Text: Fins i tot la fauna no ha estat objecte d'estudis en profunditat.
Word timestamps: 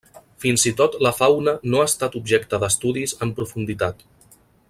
Fins 0.43 0.63
i 0.71 0.71
tot 0.79 0.95
la 1.07 1.11
fauna 1.17 1.53
no 1.73 1.83
ha 1.83 1.91
estat 1.91 2.17
objecte 2.21 2.61
d'estudis 2.65 3.15
en 3.27 3.35
profunditat. 3.43 4.03